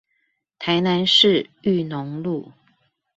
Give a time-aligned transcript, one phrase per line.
[0.57, 2.53] 台南市裕農路